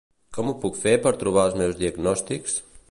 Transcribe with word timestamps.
Com 0.37 0.47
ho 0.51 0.55
puc 0.63 0.79
fer 0.85 0.95
per 1.03 1.13
trobar 1.25 1.45
els 1.51 1.61
meus 1.61 1.81
diagnòstics? 1.85 2.61